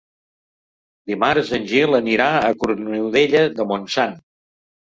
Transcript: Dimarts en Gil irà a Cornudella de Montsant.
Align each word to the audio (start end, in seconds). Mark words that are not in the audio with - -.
Dimarts 1.11 1.51
en 1.59 1.67
Gil 1.73 1.99
irà 2.15 2.31
a 2.41 2.49
Cornudella 2.65 3.47
de 3.61 3.71
Montsant. 3.75 4.21